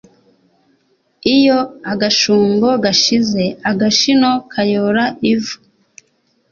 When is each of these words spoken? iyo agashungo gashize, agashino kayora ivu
iyo 1.35 1.59
agashungo 1.91 2.67
gashize, 2.83 3.43
agashino 3.71 4.29
kayora 4.51 5.03
ivu 5.33 5.55